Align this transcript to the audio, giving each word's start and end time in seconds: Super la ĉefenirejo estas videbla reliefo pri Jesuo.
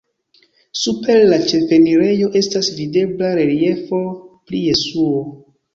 Super 0.83 1.21
la 1.33 1.39
ĉefenirejo 1.51 2.31
estas 2.41 2.73
videbla 2.81 3.33
reliefo 3.43 4.05
pri 4.33 4.67
Jesuo. 4.69 5.27